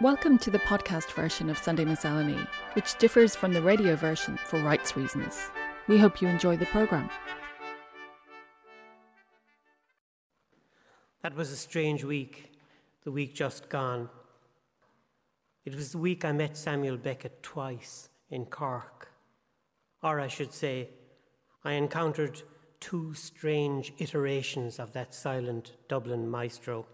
[0.00, 2.38] Welcome to the podcast version of Sunday Miscellany,
[2.72, 5.38] which differs from the radio version for rights reasons.
[5.88, 7.10] We hope you enjoy the programme.
[11.22, 12.50] That was a strange week,
[13.04, 14.08] the week just gone.
[15.66, 19.12] It was the week I met Samuel Beckett twice in Cork.
[20.02, 20.88] Or I should say,
[21.62, 22.40] I encountered
[22.80, 26.86] two strange iterations of that silent Dublin maestro.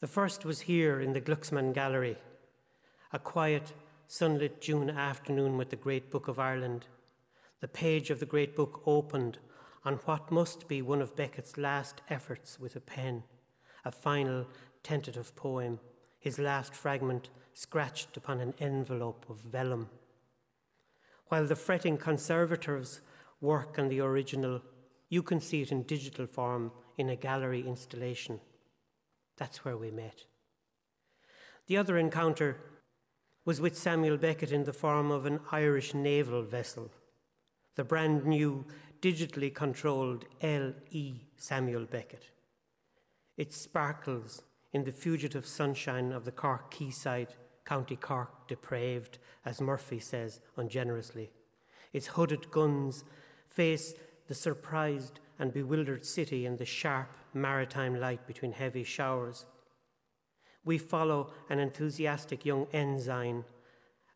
[0.00, 2.18] The first was here in the Glucksman Gallery,
[3.14, 3.72] a quiet,
[4.06, 6.86] sunlit June afternoon with the Great Book of Ireland.
[7.60, 9.38] The page of the Great Book opened
[9.86, 13.22] on what must be one of Beckett's last efforts with a pen,
[13.86, 14.46] a final
[14.82, 15.80] tentative poem,
[16.20, 19.88] his last fragment scratched upon an envelope of vellum.
[21.28, 23.00] While the fretting conservators
[23.40, 24.60] work on the original,
[25.08, 28.40] you can see it in digital form in a gallery installation.
[29.36, 30.24] That's where we met.
[31.66, 32.58] The other encounter
[33.44, 36.90] was with Samuel Beckett in the form of an Irish naval vessel,
[37.74, 38.64] the brand new
[39.00, 42.30] digitally controlled LE Samuel Beckett.
[43.36, 44.42] It sparkles
[44.72, 51.30] in the fugitive sunshine of the Cork quayside, County Cork depraved, as Murphy says ungenerously.
[51.92, 53.04] Its hooded guns
[53.46, 53.94] face
[54.28, 59.44] the surprised and bewildered city in the sharp maritime light between heavy showers.
[60.64, 63.44] We follow an enthusiastic young ensign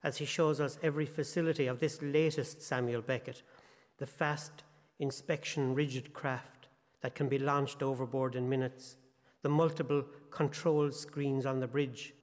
[0.03, 3.43] as he shows us every facility of this latest Samuel Beckett,
[3.99, 4.65] the fast
[4.99, 6.69] inspection rigid craft
[7.03, 8.97] that can be launched overboard in minutes,
[9.43, 12.15] the multiple control screens on the bridge.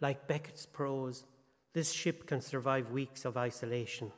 [0.00, 1.24] Like Beckett's prose,
[1.72, 4.12] this ship can survive weeks of isolation.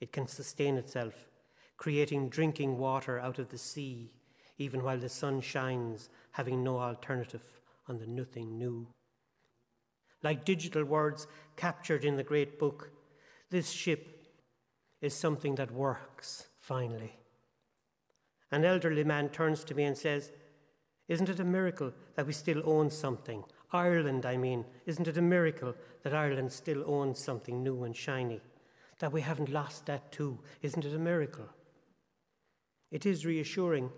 [0.00, 1.29] It can sustain itself
[1.80, 4.12] creating drinking water out of the sea,
[4.58, 8.86] even while the sun shines, having no alternative on the nothing new.
[10.22, 12.90] Like digital words captured in the great book,
[13.48, 14.26] this ship
[15.00, 17.14] is something that works, finally.
[18.52, 20.32] An elderly man turns to me and says,
[21.08, 23.42] Isn't it a miracle that we still own something?
[23.72, 28.42] Ireland, I mean, isn't it a miracle that Ireland still owns something new and shiny?
[28.98, 30.40] That we haven't lost that too?
[30.60, 31.48] Isn't it a miracle?
[32.90, 33.90] It is reassuring,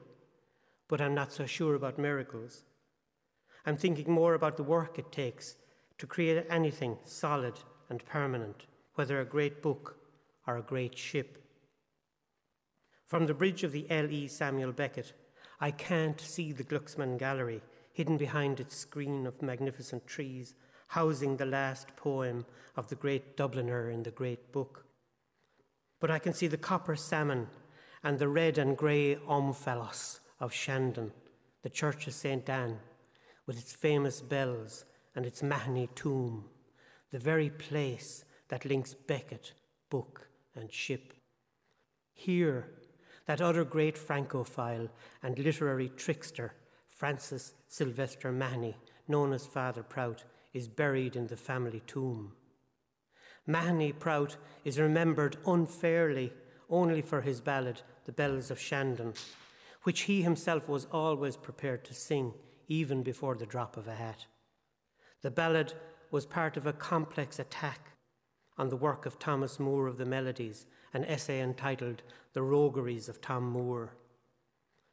[0.89, 2.65] but I'm not so sure about miracles.
[3.65, 5.57] I'm thinking more about the work it takes
[5.99, 7.55] to create anything solid
[7.89, 9.97] and permanent, whether a great book
[10.47, 11.39] or a great ship.
[13.07, 14.27] From the bridge of the L.E.
[14.29, 15.13] Samuel Beckett,
[15.61, 20.55] I can't see the Glucksman Gallery, hidden behind its screen of magnificent trees,
[20.89, 22.45] housing the last poem
[22.77, 24.85] of the great Dubliner in the great book.
[26.01, 27.49] But I can see the copper salmon
[28.05, 31.13] and the red and grey Omphalos of Shandon,
[31.63, 32.49] the church of St.
[32.49, 32.79] Anne,
[33.47, 36.45] with its famous bells and its Mahony tomb,
[37.11, 39.53] the very place that links Beckett,
[39.91, 41.13] book, and ship.
[42.13, 42.69] Here,
[43.27, 44.89] that other great Francophile
[45.23, 46.55] and literary trickster,
[46.89, 48.77] Francis Sylvester Mahony,
[49.07, 52.33] known as Father Prout, is buried in the family tomb.
[53.47, 56.33] Mahony Prout is remembered unfairly
[56.71, 59.15] only for his ballad, The Bells of Shandon,
[59.85, 62.35] which he himself was always prepared to sing,
[62.69, 64.27] even before the drop of a hat.
[65.23, 65.75] The ballad
[66.11, 67.93] was part of a complex attack
[68.59, 72.03] on the work of Thomas Moore of the Melodies, an essay entitled
[72.33, 73.95] The Rogueries of Tom Moore.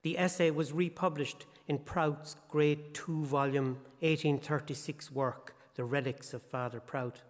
[0.01, 6.79] The essay was republished in Prout's great two volume 1836 work, The Relics of Father
[6.79, 7.21] Prout.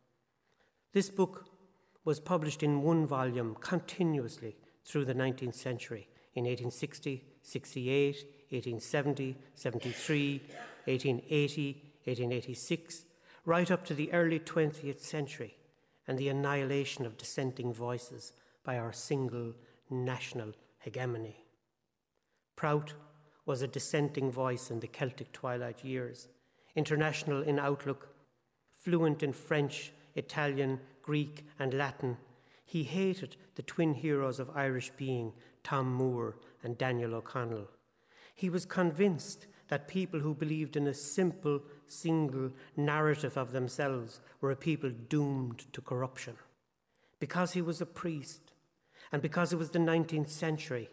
[0.93, 1.45] This book
[2.05, 8.15] was published in one volume continuously through the 19th century in 1860, 68,
[8.49, 10.41] 1870, 73,
[10.85, 11.71] 1880,
[12.05, 13.05] 1886,
[13.45, 15.55] right up to the early 20th century
[16.07, 19.53] and the annihilation of dissenting voices by our single
[19.89, 21.45] national hegemony.
[22.55, 22.93] Prout
[23.45, 26.27] was a dissenting voice in the Celtic twilight years,
[26.75, 28.09] international in outlook,
[28.71, 32.17] fluent in French, Italian, Greek, and Latin,
[32.69, 35.33] he hated the twin heroes of Irish being,
[35.63, 37.67] Tom Moore and Daniel O'Connell.
[38.35, 44.51] He was convinced that people who believed in a simple, single narrative of themselves were
[44.51, 46.35] a people doomed to corruption.
[47.19, 48.53] Because he was a priest,
[49.11, 50.91] and because it was the 19th century,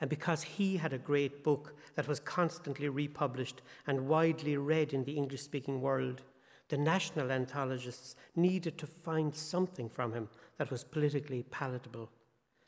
[0.00, 5.02] and because he had a great book that was constantly republished and widely read in
[5.02, 6.22] the English speaking world,
[6.68, 10.28] the national anthologists needed to find something from him
[10.58, 12.10] that was politically palatable.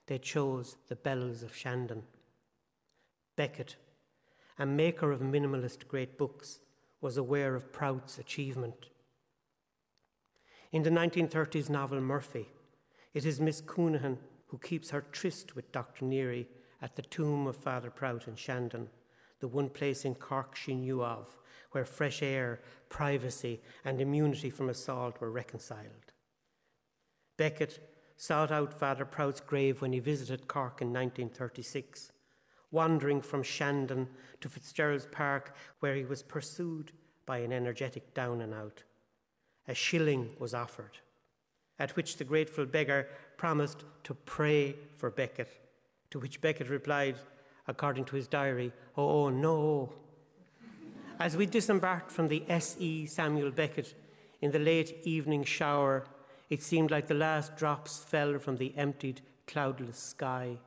[0.07, 2.03] They chose the Bells of Shandon.
[3.37, 3.77] Beckett,
[4.59, 6.61] a maker of minimalist great books,
[7.01, 8.89] was aware of Prout's achievement.
[10.73, 12.49] In the 1930s novel Murphy,
[13.15, 14.19] it is Miss Counihan
[14.49, 16.05] who keeps her tryst with Dr.
[16.05, 16.47] Neary
[16.81, 18.89] at the tomb of Father Prout in Shandon,
[19.41, 21.38] the one place in Cork she knew of
[21.73, 26.13] where fresh air, privacy, and immunity from assault were reconciled.
[27.37, 27.79] Beckett
[28.17, 32.11] sought out Father Prout's grave when he visited Cork in 1936,
[32.71, 34.09] wandering from Shandon
[34.41, 36.93] to Fitzgerald's Park, where he was pursued
[37.27, 38.83] by an energetic down and out.
[39.69, 40.99] A shilling was offered,
[41.79, 45.51] at which the grateful beggar promised to pray for Beckett,
[46.11, 47.17] to which Beckett replied,
[47.67, 49.93] according to his diary, Oh, oh no.
[51.21, 53.07] As we disembarked from the L.E.
[53.07, 53.95] Samuel Beckett
[54.41, 56.05] in the late evening shower,
[56.49, 60.59] it seemed like the last drops fell from the emptied, cloudless sky.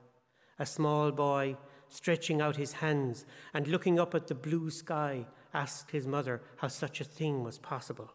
[0.60, 1.56] A small boy,
[1.88, 6.68] stretching out his hands and looking up at the blue sky, asked his mother how
[6.68, 8.12] such a thing was possible.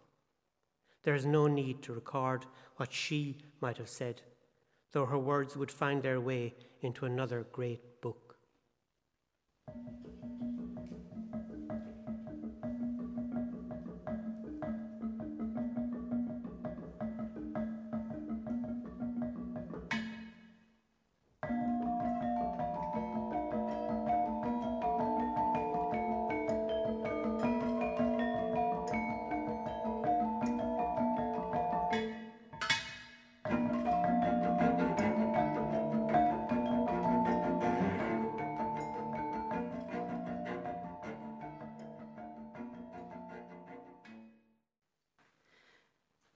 [1.04, 2.44] There is no need to record
[2.76, 4.20] what she might have said,
[4.92, 8.25] though her words would find their way into another great book.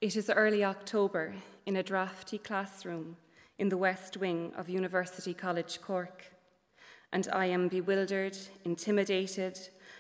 [0.01, 1.35] It is early October
[1.67, 3.19] in a drafty classroom
[3.59, 6.33] in the west wing of University College Cork,
[7.13, 9.59] and I am bewildered, intimidated,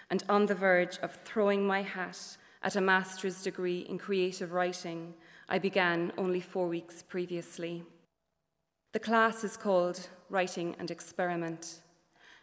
[0.09, 5.13] and on the verge of throwing my hat at a master's degree in creative writing
[5.51, 7.83] I began only four weeks previously.
[8.93, 11.81] The class is called Writing and Experiment,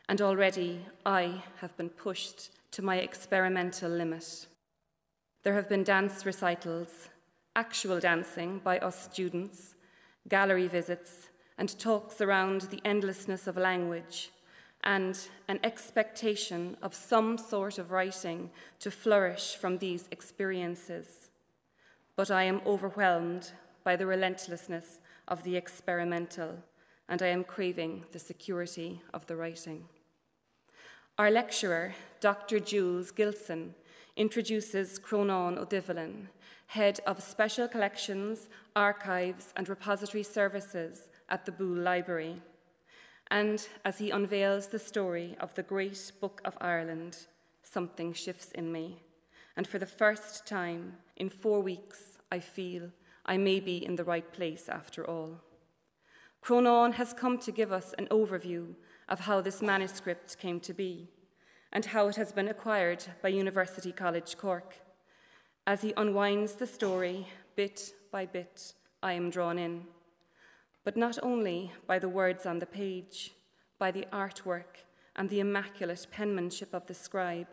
[0.08, 4.46] and already I have been pushed to my experimental limit.
[5.42, 7.10] There have been dance recitals,
[7.58, 9.76] actual dancing by us students,
[10.30, 14.30] gallery visits, and talks around the endlessness of language,
[14.84, 21.30] and an expectation of some sort of writing to flourish from these experiences.
[22.16, 23.52] But I am overwhelmed
[23.84, 26.60] by the relentlessness of the experimental,
[27.10, 29.86] and I am craving the security of the writing.
[31.18, 32.60] Our lecturer, Dr.
[32.60, 33.74] Jools Gilson,
[34.18, 36.28] introduces Cronan Ó Doibhlin
[36.72, 42.42] Head of Special Collections, Archives and Repository Services at the Boole Library.
[43.32, 47.28] And as he unveils the story of the great Book of Ireland,
[47.64, 49.02] something shifts in me.
[49.56, 52.90] And for the first time in four weeks, I feel
[53.26, 55.40] I may be in the right place after all.
[56.42, 58.74] Cronan has come to give us an overview
[59.08, 61.08] of how this manuscript came to be
[61.72, 64.76] and how it has been acquired by University College Cork.
[65.66, 68.74] As he unwinds the story, bit by bit,
[69.04, 69.86] I am drawn in.
[70.84, 73.34] But not only by the words on the page,
[73.78, 74.86] by the artwork
[75.16, 77.48] and the immaculate penmanship of the scribe.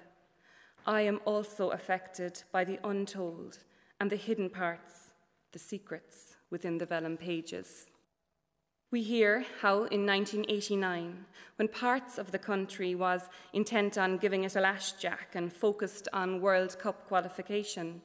[0.86, 3.58] I am also affected by the untold
[4.00, 5.10] and the hidden parts,
[5.52, 7.86] the secrets within the vellum pages.
[8.94, 11.24] We hear how in 1989,
[11.56, 13.22] when parts of the country was
[13.52, 18.02] intent on giving it a lash jack and focused on World Cup qualification,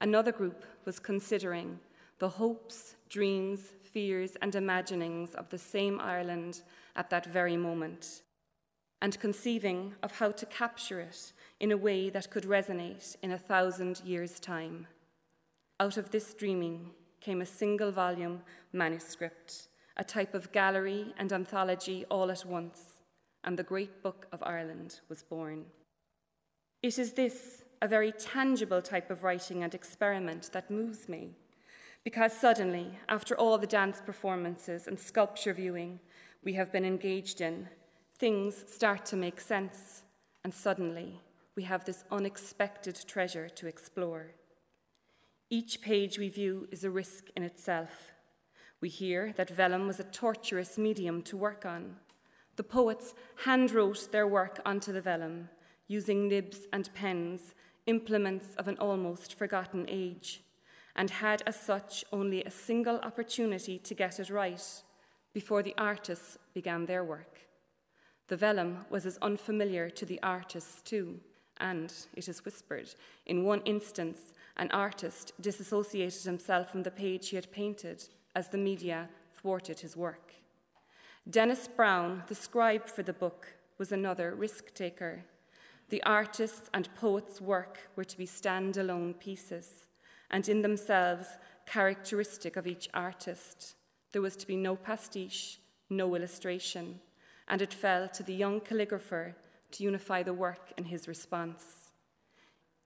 [0.00, 1.80] another group was considering
[2.18, 6.62] the hopes, dreams, fears, and imaginings of the same Ireland
[6.96, 8.22] at that very moment,
[9.02, 13.44] and conceiving of how to capture it in a way that could resonate in a
[13.50, 14.86] thousand years' time.
[15.78, 18.40] Out of this dreaming came a single volume
[18.72, 23.02] manuscript a type of gallery and anthology all at once,
[23.44, 25.66] and the great book of Ireland was born.
[26.82, 31.36] It is this, a very tangible type of writing and experiment, that moves me,
[32.04, 36.00] because suddenly, after all the dance performances and sculpture viewing
[36.44, 37.68] we have been engaged in,
[38.18, 40.02] things start to make sense,
[40.44, 41.20] and suddenly
[41.54, 44.32] we have this unexpected treasure to explore.
[45.50, 48.12] Each page we view is a risk in itself
[48.82, 51.94] we hear that vellum was a tortuous medium to work on.
[52.56, 55.48] The poets handwrote their work onto the vellum,
[55.86, 57.54] using nibs and pens,
[57.86, 60.42] implements of an almost forgotten age,
[60.96, 64.82] and had as such only a single opportunity to get it right
[65.32, 67.38] before the artists began their work.
[68.26, 71.20] The vellum was as unfamiliar to the artists, too,
[71.58, 72.94] and, it is whispered,
[73.26, 78.58] in one instance, an artist disassociated himself from the page he had painted as the
[78.58, 80.32] media thwarted his work.
[81.28, 85.24] Denis Brown, the scribe for the book, was another risk taker.
[85.88, 89.86] The artist's and poet's work were to be standalone pieces,
[90.30, 91.28] and in themselves
[91.66, 93.76] characteristic of each artist.
[94.12, 95.60] There was to be no pastiche,
[95.90, 97.00] no illustration,
[97.48, 99.34] and it fell to the young calligrapher
[99.72, 101.90] to unify the work in his response.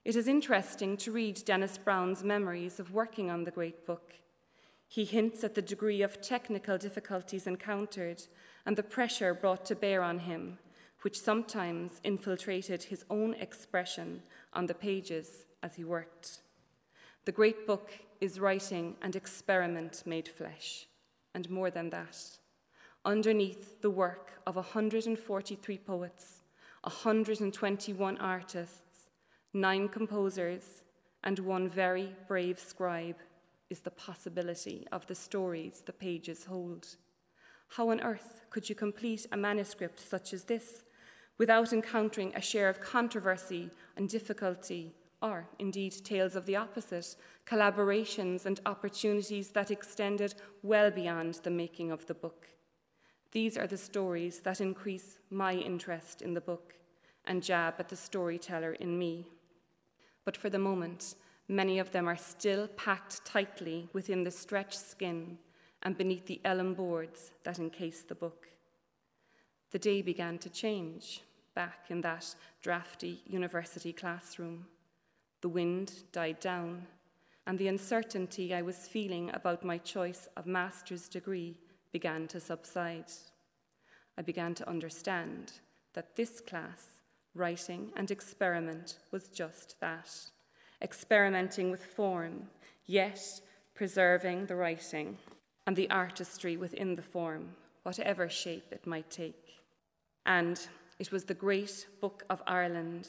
[0.05, 4.13] It is interesting to read Denis Brown's memories of working on the great book.
[4.89, 8.23] He hints at the degree of technical difficulties encountered
[8.65, 10.59] and the pressure brought to bear on him,
[11.03, 16.43] which sometimes infiltrated his own expression on the pages as he worked.
[17.25, 20.87] The great book is writing and experiment made flesh,
[21.35, 22.17] and more than that.
[23.05, 26.43] Underneath the work of 143 poets,
[26.83, 29.09] 121 artists,
[29.53, 30.83] nine composers,
[31.23, 33.17] and one very brave scribe
[33.71, 36.97] is the possibility of the stories the pages hold.
[37.69, 40.85] How on earth could you complete a manuscript such as this
[41.39, 48.47] without encountering a share of controversy and difficulty, or indeed tales of the opposite, collaborations
[48.47, 52.47] and opportunities that extended well beyond the making of the book?
[53.33, 56.75] These are the stories that increase my interest in the book
[57.27, 59.27] and jab at the storyteller in me.
[60.25, 61.17] But for the moment,
[61.49, 65.39] many of them are still packed tightly within the stretched skin
[65.83, 68.49] and beneath the elm boards that encase the book.
[69.71, 71.23] The day began to change
[71.55, 74.67] back in that drafty university classroom.
[75.41, 76.87] The wind died down,
[77.47, 81.59] and the uncertainty I was feeling about my choice of master's degree
[81.93, 83.13] began to subside.
[84.19, 85.53] I began to understand
[85.95, 87.03] that this class,
[87.35, 90.11] writing and experiment, was just that
[90.83, 92.49] experimenting with form,
[92.87, 93.41] yet
[93.75, 95.19] preserving the writing
[95.67, 97.49] and the artistry within the form,
[97.83, 99.61] whatever shape it might take.
[100.25, 100.61] And
[100.99, 103.09] it was the great Book of Ireland,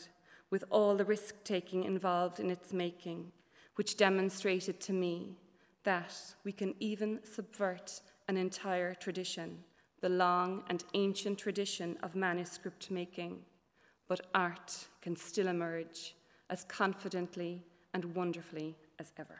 [0.50, 3.31] with all the risk taking involved in its making,
[3.75, 5.38] which demonstrated to me
[5.83, 9.63] that we can even subvert an entire tradition,
[10.01, 13.39] the long and ancient tradition of manuscript making,
[14.07, 16.16] but art can still emerge
[16.50, 17.63] as confidently
[17.94, 19.38] and wonderfully as ever.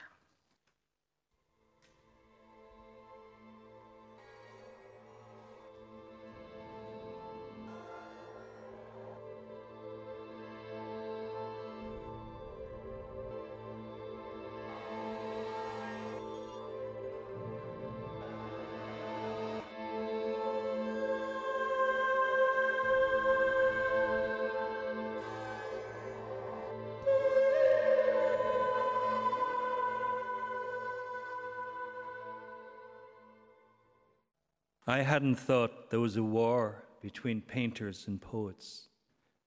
[34.88, 38.88] I hadn't thought there was a war between painters and poets,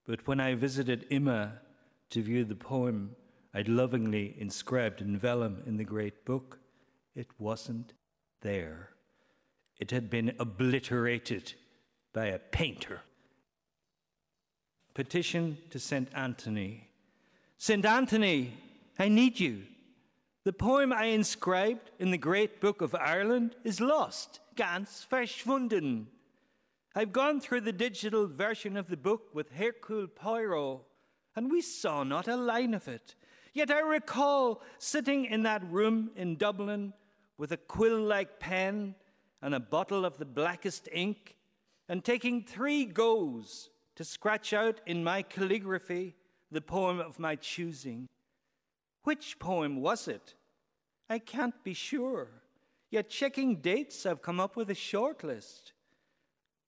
[0.06, 1.54] but when I visited Imma
[2.10, 3.16] to view the poem
[3.52, 6.60] I'd lovingly inscribed in vellum in the great book,
[7.16, 7.92] it wasn't
[8.40, 8.90] there.
[9.80, 11.54] It had been obliterated
[12.12, 13.00] by a painter.
[14.94, 16.08] Petition to St.
[16.14, 16.88] Anthony.
[17.58, 17.84] St.
[17.84, 18.54] Anthony,
[18.96, 19.64] I need you.
[20.44, 26.06] The poem I inscribed in the great book of Ireland is lost ganz verschwunden.
[26.96, 30.80] I've gone through the digital version of the book with Hercule Poirot,
[31.36, 33.14] and we saw not a line of it.
[33.54, 36.92] Yet I recall sitting in that room in Dublin
[37.38, 38.96] with a quill like pen
[39.42, 41.36] and a bottle of the blackest ink,
[41.88, 46.16] and taking three goes to scratch out in my calligraphy
[46.50, 48.08] the poem of my choosing.
[49.04, 50.34] Which poem was it?
[51.08, 52.28] I can't be sure.
[52.90, 55.72] Yet, checking dates, I've come up with a short list.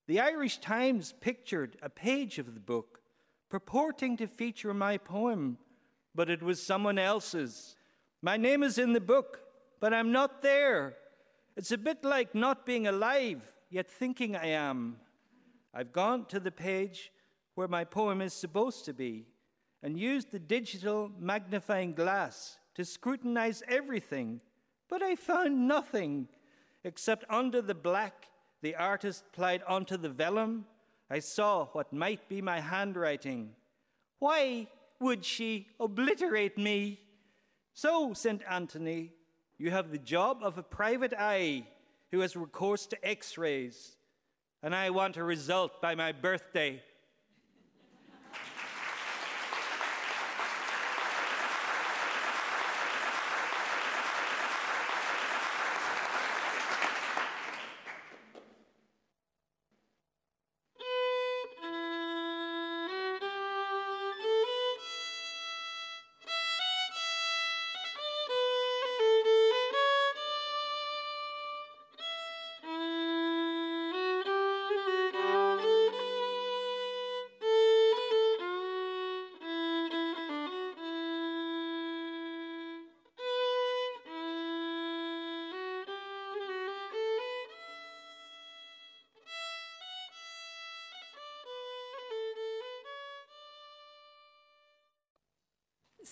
[0.06, 3.00] The Irish Times pictured a page of the book
[3.48, 5.58] purporting to feature my poem,
[6.14, 7.76] but it was someone else's.
[8.20, 9.40] My name is in the book,
[9.80, 10.96] but I'm not there.
[11.56, 14.96] It's a bit like not being alive, yet thinking I am.
[15.72, 17.12] I've gone to the page
[17.54, 19.26] where my poem is supposed to be
[19.84, 24.40] and used the digital magnifying glass to scrutinize everything
[24.88, 26.28] but I found nothing
[26.84, 28.28] except under the black
[28.62, 30.66] the artist plied onto the vellum.
[31.10, 33.50] I saw what might be my handwriting.
[34.20, 34.68] Why
[35.00, 37.00] would she obliterate me?
[37.74, 38.40] So, St.
[38.48, 39.12] Anthony,
[39.58, 41.66] you have the job of a private eye
[42.10, 43.96] who has recourse to x rays,
[44.62, 46.82] and I want a result by my birthday.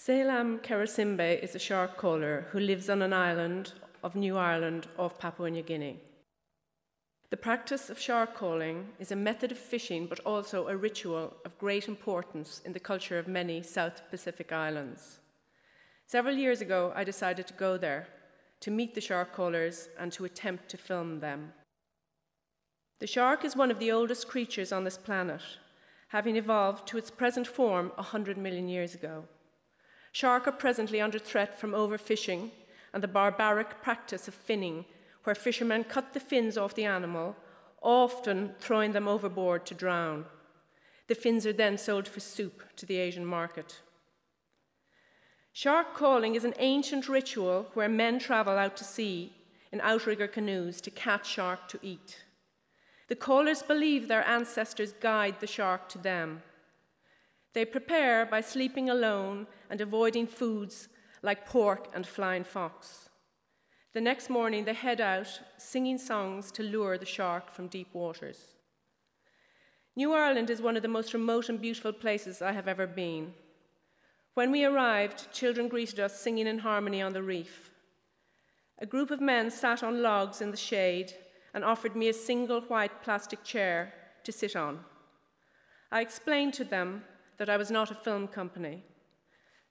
[0.04, 5.16] Selam Karasimbe is a shark caller who lives on an island of New Ireland off
[5.16, 6.00] Papua New Guinea.
[7.30, 11.56] The practice of shark calling is a method of fishing, but also a ritual of
[11.56, 15.20] great importance in the culture of many South Pacific islands.
[16.08, 18.08] Several years ago, I decided to go there
[18.58, 21.52] to meet the shark callers and to attempt to film them.
[22.98, 25.42] The shark is one of the oldest creatures on this planet,
[26.08, 29.28] having evolved to its present form 100 million years ago.
[30.12, 32.50] Shark are presently under threat from overfishing
[32.92, 34.84] and the barbaric practice of finning
[35.24, 37.36] where fishermen cut the fins off the animal,
[37.80, 40.26] often throwing them overboard to drown.
[41.06, 43.80] The fins are then sold for soup to the Asian market.
[45.52, 49.32] Shark calling is an ancient ritual where men travel out to sea
[49.70, 52.24] in outrigger canoes to catch shark to eat.
[53.08, 56.42] The callers believe their ancestors guide the shark to them.
[57.54, 60.88] They prepare by sleeping alone and avoiding foods
[61.22, 63.10] like pork and flying fox.
[63.92, 68.54] The next morning, they head out singing songs to lure the shark from deep waters.
[69.94, 73.34] New Ireland is one of the most remote and beautiful places I have ever been.
[74.32, 77.70] When we arrived, children greeted us singing in harmony on the reef.
[78.78, 81.12] A group of men sat on logs in the shade
[81.52, 83.92] and offered me a single white plastic chair
[84.24, 84.80] to sit on.
[85.90, 87.04] I explained to them
[87.42, 88.84] that I was not a film company,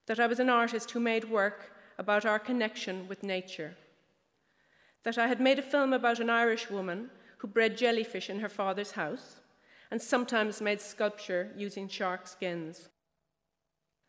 [0.06, 3.78] that I was an artist who made work about our connection with nature
[5.04, 8.50] that I had made a film about an Irish woman who bred jellyfish in her
[8.50, 9.40] father's house
[9.90, 12.90] and sometimes made sculpture using shark skins.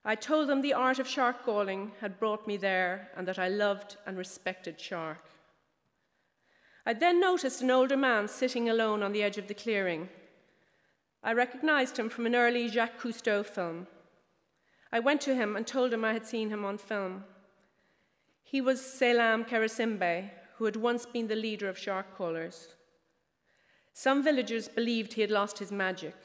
[0.04, 3.46] I told them the art of shark calling had brought me there and that I
[3.46, 5.30] loved and respected shark.
[6.84, 10.08] I then noticed an older man sitting alone on the edge of the clearing.
[11.24, 13.86] I recognized him from an early Jacques Cousteau film.
[14.92, 17.24] I went to him and told him I had seen him on film.
[18.42, 22.74] He was Selam Karasimbe, who had once been the leader of shark callers.
[23.94, 26.16] Some villagers believed he had lost his magic,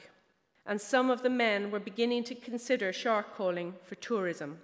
[0.65, 4.60] and some of the men were beginning to consider shark calling for tourism.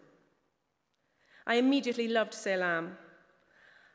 [1.46, 2.98] I immediately loved Selam.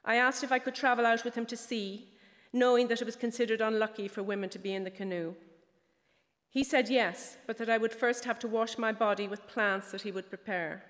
[0.05, 2.09] I asked if I could travel out with him to sea,
[2.53, 5.35] knowing that it was considered unlucky for women to be in the canoe.
[6.51, 9.91] He said yes, but that I would first have to wash my body with plants
[9.91, 10.85] that he would prepare.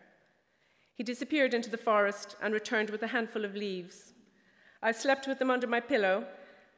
[0.94, 4.12] He disappeared into the forest and returned with a handful of leaves.
[4.82, 6.26] I slept with them under my pillow,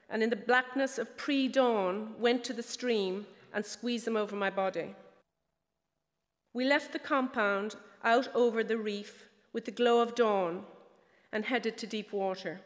[0.09, 4.35] and in the blackness of pre dawn, went to the stream and squeezed them over
[4.35, 4.95] my body.
[6.53, 10.65] We left the compound out over the reef with the glow of dawn
[11.33, 12.61] and headed to deep water.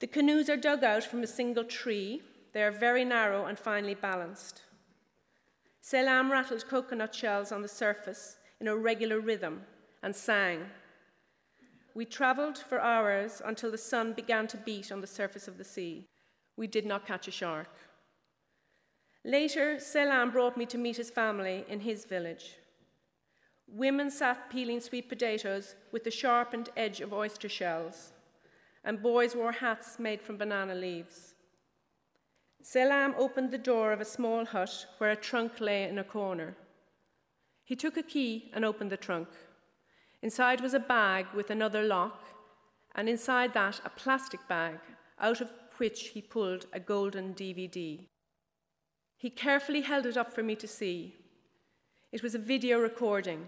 [0.00, 2.22] The canoes are dug out from a single tree.
[2.52, 4.62] They are very narrow and finely balanced.
[5.82, 9.62] Selam rattled coconut shells on the surface in a regular rhythm
[10.02, 10.66] and sang.
[11.94, 15.64] We travelled for hours until the sun began to beat on the surface of the
[15.64, 16.06] sea.
[16.56, 17.70] We did not catch a shark.
[19.24, 22.56] Later, Selam brought me to meet his family in his village.
[23.66, 28.12] Women sat peeling sweet potatoes with the sharpened edge of oyster shells,
[28.84, 31.29] and boys wore hats made from banana leaves.
[32.62, 36.56] Selam opened the door of a small hut where a trunk lay in a corner.
[37.64, 39.28] He took a key and opened the trunk.
[40.22, 42.26] Inside was a bag with another lock,
[42.94, 44.78] and inside that, a plastic bag,
[45.18, 48.06] out of which he pulled a golden DVD.
[49.16, 51.14] He carefully held it up for me to see.
[52.12, 53.46] It was a video recording,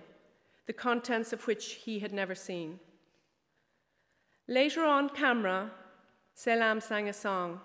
[0.66, 2.78] the contents of which he had never seen.
[4.48, 5.70] Later on camera,
[6.34, 7.60] Selam sang a song.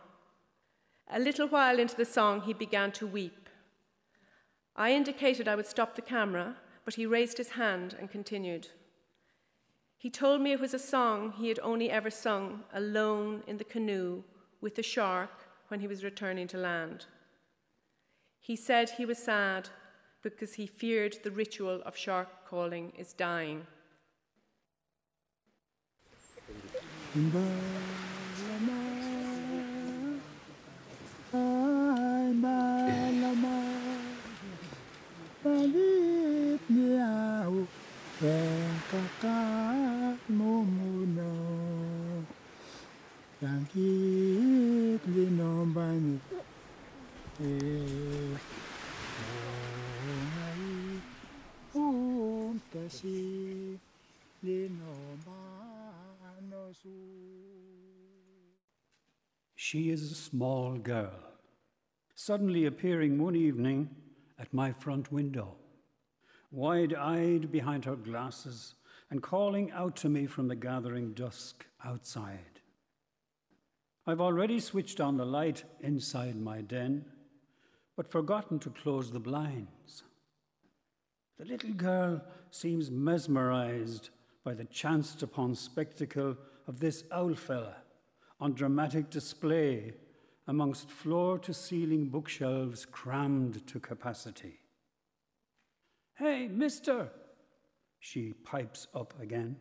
[1.09, 3.49] A little while into the song, he began to weep.
[4.75, 8.67] I indicated I would stop the camera, but he raised his hand and continued.
[9.97, 13.63] He told me it was a song he had only ever sung alone in the
[13.63, 14.23] canoe
[14.61, 15.31] with the shark
[15.69, 17.05] when he was returning to land.
[18.39, 19.69] He said he was sad
[20.21, 23.65] because he feared the ritual of shark calling is dying.
[59.69, 61.26] She is a small girl,
[62.19, 63.87] suddenly appearing one evening
[64.39, 65.55] at my front window.
[66.49, 68.73] wide eyed behind her glasses
[69.11, 72.61] and calling out to me from the gathering dusk outside.
[74.07, 77.05] I've already switched on the light inside my den,
[77.95, 80.03] but forgotten to close the blinds.
[81.37, 84.09] The little girl seems mesmerized
[84.43, 87.75] by the chanced upon spectacle of this owl fella
[88.39, 89.93] on dramatic display
[90.47, 94.59] amongst floor to ceiling bookshelves crammed to capacity.
[96.15, 97.09] Hey, mister,
[97.99, 99.57] she pipes up again.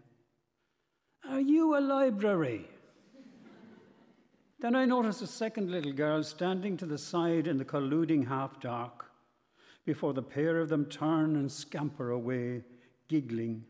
[1.29, 2.69] Are you a library?
[4.59, 8.59] then I notice a second little girl standing to the side in the colluding half
[8.61, 9.07] dark
[9.85, 12.65] before the pair of them turn and scamper away,
[13.07, 13.65] giggling,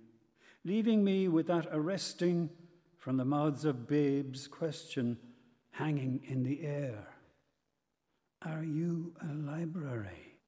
[0.64, 2.48] leaving me with that arresting,
[2.96, 5.18] from the mouths of babes question
[5.76, 7.06] hanging in the air.
[8.42, 10.38] Are you a library?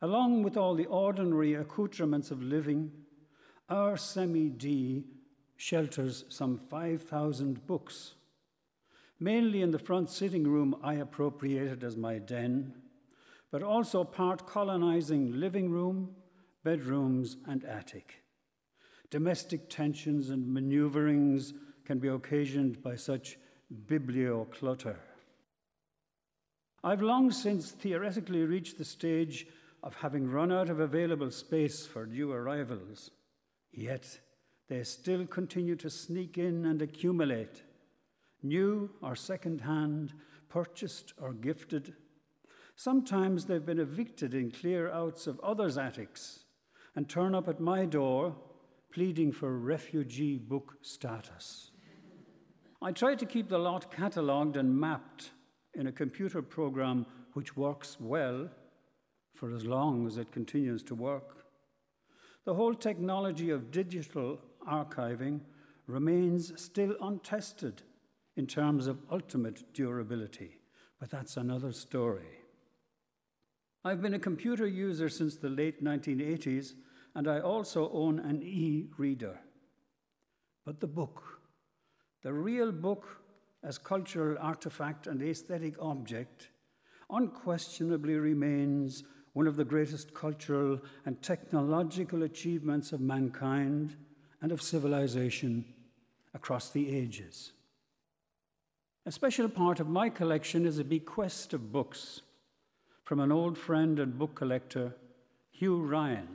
[0.00, 2.90] Along with all the ordinary accoutrements of living,
[3.68, 5.04] our semi D
[5.58, 8.14] shelters some 5,000 books,
[9.18, 12.72] mainly in the front sitting room I appropriated as my den,
[13.50, 16.16] but also part colonizing living room,
[16.64, 18.22] bedrooms, and attic.
[19.10, 21.52] Domestic tensions and maneuverings
[21.84, 23.36] can be occasioned by such
[23.86, 24.96] biblioclutter.
[26.82, 29.46] I've long since theoretically reached the stage
[29.82, 33.10] of having run out of available space for new arrivals,
[33.72, 34.20] yet
[34.68, 37.62] they still continue to sneak in and accumulate,
[38.42, 40.12] new or second hand,
[40.48, 41.94] purchased or gifted.
[42.76, 46.44] Sometimes they've been evicted in clear outs of others' attics
[46.96, 48.36] and turn up at my door
[48.92, 51.69] pleading for refugee book status.
[52.82, 55.32] I try to keep the lot catalogued and mapped
[55.74, 58.48] in a computer program which works well
[59.34, 61.44] for as long as it continues to work.
[62.46, 65.40] The whole technology of digital archiving
[65.86, 67.82] remains still untested
[68.36, 70.58] in terms of ultimate durability,
[70.98, 72.40] but that's another story.
[73.84, 76.74] I've been a computer user since the late 1980s,
[77.14, 79.38] and I also own an e reader.
[80.64, 81.39] But the book,
[82.22, 83.20] the real book
[83.62, 86.48] as cultural artifact and aesthetic object,
[87.10, 93.96] unquestionably remains one of the greatest cultural and technological achievements of mankind
[94.42, 95.64] and of civilization
[96.34, 97.52] across the ages.
[99.06, 102.22] A special part of my collection is a bequest of books
[103.04, 104.94] from an old friend and book collector,
[105.50, 106.28] Hugh Ryan,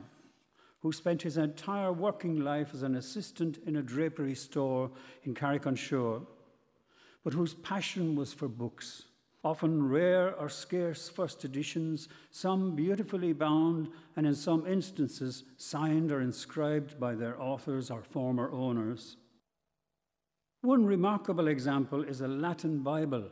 [0.86, 4.88] who spent his entire working life as an assistant in a drapery store
[5.24, 6.20] in Carrick-on-Suir,
[7.24, 9.06] but whose passion was for books
[9.42, 16.20] often rare or scarce first editions, some beautifully bound, and in some instances signed or
[16.20, 19.16] inscribed by their authors or former owners.
[20.62, 23.24] One remarkable example is a Latin Bible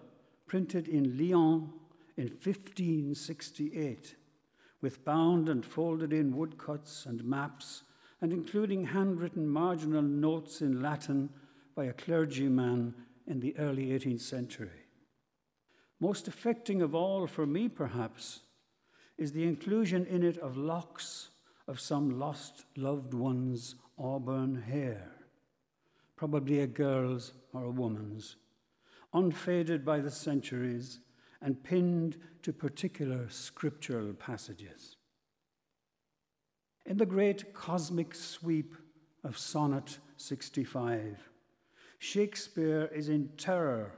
[0.48, 1.72] printed in Lyon
[2.16, 4.16] in 1568,
[4.84, 7.84] with bound and folded in woodcuts and maps,
[8.20, 11.30] and including handwritten marginal notes in Latin
[11.74, 12.94] by a clergyman
[13.26, 14.84] in the early 18th century.
[16.00, 18.40] Most affecting of all for me, perhaps,
[19.16, 21.30] is the inclusion in it of locks
[21.66, 25.12] of some lost loved one's auburn hair,
[26.14, 28.36] probably a girl's or a woman's,
[29.14, 31.00] unfaded by the centuries
[31.44, 34.96] and pinned to particular scriptural passages.
[36.86, 38.74] In the great cosmic sweep
[39.22, 41.30] of Sonnet 65,
[41.98, 43.92] Shakespeare is in terror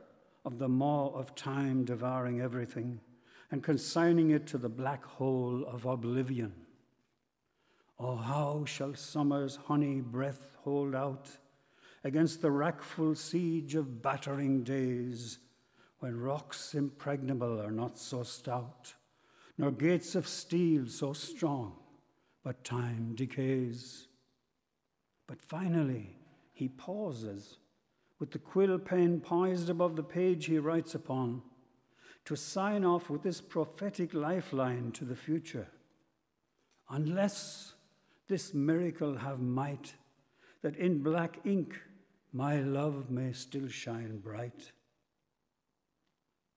[0.44, 3.00] of the maw of time devouring everything
[3.52, 6.52] and consigning it to the black hole of oblivion.
[7.98, 11.28] Oh, how shall summer's honey breath hold out
[12.02, 15.38] against the rackful siege of battering days,
[15.98, 18.94] when rocks impregnable are not so stout,
[19.58, 21.76] nor gates of steel so strong,
[22.44, 24.08] but time decays.
[25.26, 26.18] But finally,
[26.52, 27.58] he pauses
[28.18, 31.42] with the quill pen poised above the page he writes upon,
[32.24, 35.68] to sign off with this prophetic lifeline to the future.
[36.90, 37.74] Unless
[38.28, 39.94] this miracle have might,
[40.62, 41.80] that in black ink
[42.32, 44.72] my love may still shine bright.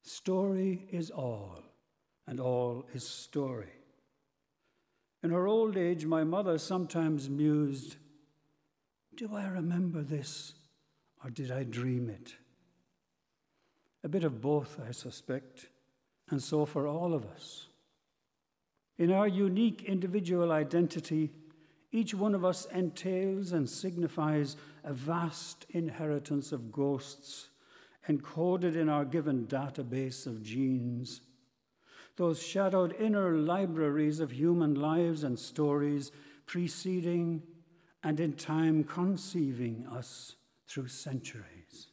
[0.10, 1.62] Story is all,
[2.26, 3.69] and all is story.
[5.22, 7.98] In her old age, my mother sometimes mused,
[9.15, 10.56] Do I remember this?
[11.24, 12.34] or did I dream it?
[14.04, 15.67] A bit of both, I suspect,
[16.32, 17.67] and so for all of us.
[18.98, 21.30] In our unique individual identity,
[21.91, 27.49] each one of us entails and signifies a vast inheritance of ghosts
[28.10, 31.22] encoded in our given database of genes.
[32.15, 36.12] Those shadowed inner libraries of human lives and stories
[36.45, 37.43] preceding
[38.04, 40.36] and in time conceiving us
[40.67, 41.88] through centuries.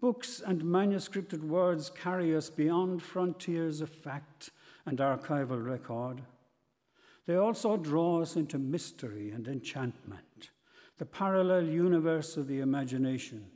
[0.00, 4.50] Books and manuscripted words carry us beyond frontiers of fact
[4.84, 6.22] and archival record.
[7.26, 10.50] They also draw us into mystery and enchantment,
[10.98, 13.46] the parallel universe of the imagination,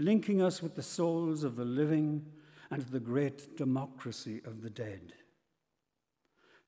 [0.00, 2.24] linking us with the souls of the living
[2.70, 5.12] and the great democracy of the dead.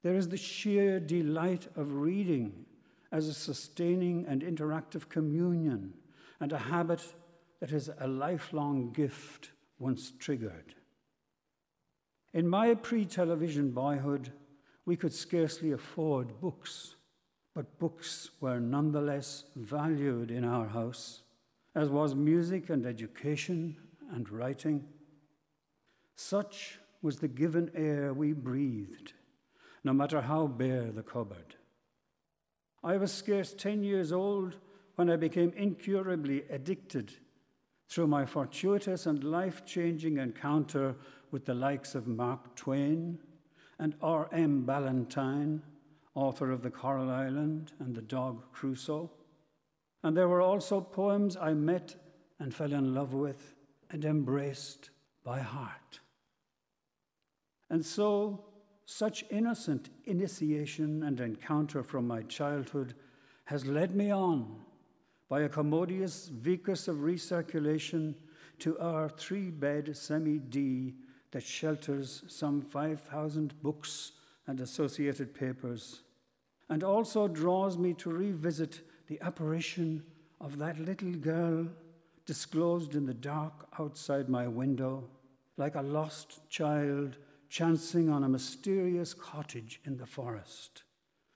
[0.02, 2.66] There is the sheer delight of reading
[3.12, 5.94] as a sustaining and interactive communion
[6.40, 7.02] and a habit
[7.60, 10.74] that is a lifelong gift once triggered.
[12.34, 14.32] In my pre television boyhood,
[14.84, 16.96] we could scarcely afford books,
[17.54, 21.21] but books were nonetheless valued in our house,
[21.74, 23.76] as was music and education
[24.12, 24.84] and writing.
[26.14, 29.12] Such was the given air we breathed,
[29.82, 31.56] no matter how bare the cupboard.
[32.84, 34.56] I was scarce 10 years old
[34.96, 37.12] when I became incurably addicted
[37.88, 40.94] through my fortuitous and life changing encounter
[41.30, 43.18] with the likes of Mark Twain
[43.78, 44.64] and R.M.
[44.64, 45.62] Ballantyne,
[46.14, 49.10] author of The Coral Island and The Dog Crusoe.
[50.02, 51.94] And there were also poems I met
[52.38, 53.54] and fell in love with
[53.90, 54.90] and embraced
[55.24, 56.00] by heart.
[57.70, 58.44] And so,
[58.84, 62.94] such innocent initiation and encounter from my childhood
[63.44, 64.60] has led me on
[65.28, 68.14] by a commodious vicus of recirculation
[68.58, 70.94] to our three bed semi D
[71.30, 74.12] that shelters some 5,000 books
[74.46, 76.02] and associated papers,
[76.68, 80.02] and also draws me to revisit the apparition
[80.40, 81.66] of that little girl
[82.26, 85.08] disclosed in the dark outside my window,
[85.56, 90.84] like a lost child chancing on a mysterious cottage in the forest,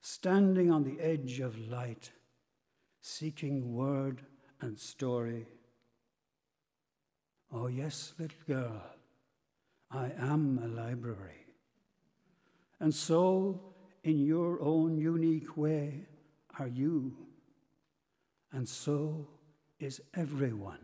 [0.00, 2.10] standing on the edge of light,
[3.00, 4.22] seeking word
[4.60, 5.46] and story.
[7.52, 8.82] Oh, yes, little girl,
[9.90, 11.46] I am a library.
[12.80, 13.60] And so,
[14.04, 16.06] in your own unique way,
[16.58, 17.25] are you.
[18.56, 19.26] And so
[19.78, 20.80] is everyone.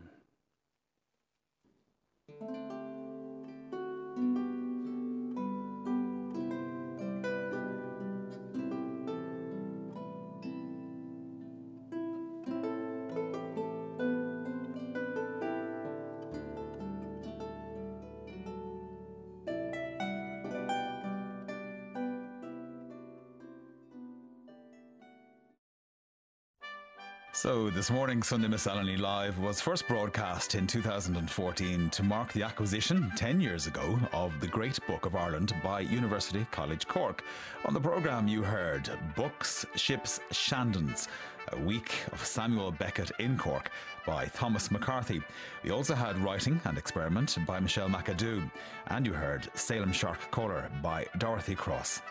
[27.53, 33.11] So, this morning, Sunday Miscellany Live was first broadcast in 2014 to mark the acquisition
[33.15, 37.23] 10 years ago of the Great Book of Ireland by University College Cork.
[37.65, 41.09] On the programme, you heard Books, Ships, Shandons,
[41.51, 43.69] a week of Samuel Beckett in Cork
[44.03, 45.21] by Thomas McCarthy.
[45.63, 48.49] We also had Writing and Experiment by Michelle McAdoo,
[48.87, 52.01] and you heard Salem Shark Caller by Dorothy Cross.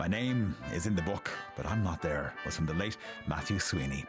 [0.00, 2.96] My name is in the book, but I'm not there, was from the late
[3.28, 4.04] Matthew Sweeney.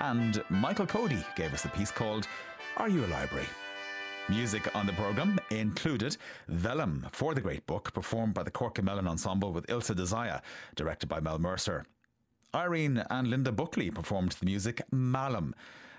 [0.00, 2.26] And Michael Coady gave us a piece called
[2.78, 3.46] Are You a Library?
[4.30, 6.16] Music on the programme included
[6.48, 10.40] Vellum for the Great Book, performed by the Cork Mellon Ensemble with Ilse Desire,
[10.74, 11.84] directed by Mel Mercer.
[12.54, 15.54] Irene and Linda Buckley performed the music Malum,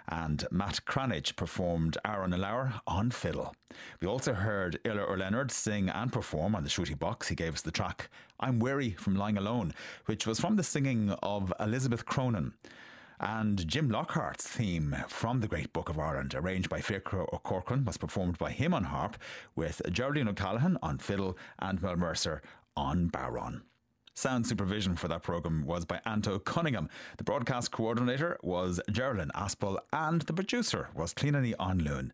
[0.08, 3.54] and Matt Cranitch performed Aaron Lauer on fiddle.
[4.02, 7.28] We also heard Iarla Leonard sing and perform on the shruti box.
[7.28, 8.10] He gave us the track
[8.40, 9.76] I'm Weary from Lying Alone,
[10.08, 12.54] which was from the singing of Elizabeth Cronin
[13.22, 17.98] and Jim Lockhart's theme from the Great Book of Ireland, arranged by Fiacre O'Corcoran, was
[17.98, 19.16] performed by him on harp,
[19.56, 22.42] with Geraldine O'Callaghan on fiddle and Mel Mercer
[22.76, 23.62] on bodhrán.
[24.16, 26.90] Sound supervision for that programme was by Anto Cunningham.
[27.18, 32.12] The broadcast coordinator was Geraldine Aspel, and the producer was Clíodhna Ní Anluain.